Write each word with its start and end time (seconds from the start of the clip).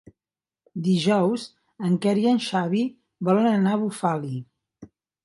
Dijous 0.85 1.43
en 1.89 1.99
Quer 2.05 2.13
i 2.21 2.25
en 2.31 2.41
Xavi 2.47 2.81
volen 3.29 3.51
anar 3.51 3.75
a 3.77 3.81
Bufali. 3.83 4.33